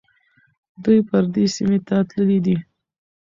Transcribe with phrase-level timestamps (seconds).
[0.83, 2.57] دوی پردي سیمې ته تللي دي.